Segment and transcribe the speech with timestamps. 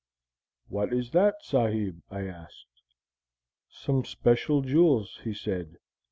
[0.67, 2.81] 'What is that, sahib?' I asked.
[3.69, 5.77] 'Some special jewels,' he said.